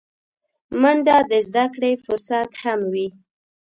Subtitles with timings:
[0.81, 3.07] منډه د زدهکړې فرصت هم وي